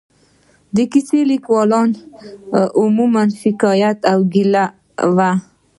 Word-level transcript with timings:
د 0.75 0.77
کیسه 0.91 1.19
لیکوالو 1.31 1.81
عمومي 2.81 3.23
شکایت 3.41 3.99
او 4.11 4.19
ګیله 4.33 4.65
وه. 5.15 5.31